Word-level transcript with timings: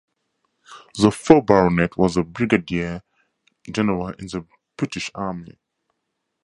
The 0.97 1.11
fourth 1.11 1.45
Baronet 1.45 1.95
was 1.95 2.17
a 2.17 2.23
Brigadier-General 2.23 4.07
in 4.13 4.25
the 4.25 4.47
British 4.75 5.11
Army. 5.13 5.59